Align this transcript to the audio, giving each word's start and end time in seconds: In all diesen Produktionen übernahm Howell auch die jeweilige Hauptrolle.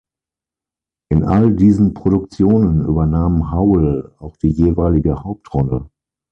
In 1.11 1.23
all 1.25 1.53
diesen 1.55 1.93
Produktionen 1.93 2.81
übernahm 2.87 3.51
Howell 3.51 4.15
auch 4.17 4.35
die 4.37 4.49
jeweilige 4.49 5.23
Hauptrolle. 5.23 5.91